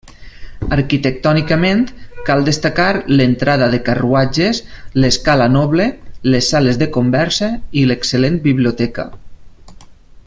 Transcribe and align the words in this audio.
Arquitectònicament 0.75 1.83
cal 2.29 2.41
destacar 2.47 2.87
l'entrada 3.17 3.67
de 3.75 3.81
carruatges, 3.91 4.63
l'escala 5.03 5.49
noble, 5.57 5.87
les 6.37 6.51
sales 6.55 6.81
de 6.85 6.89
conversa 6.99 7.51
i 7.83 7.85
l'excel·lent 7.91 8.41
biblioteca. 8.49 9.07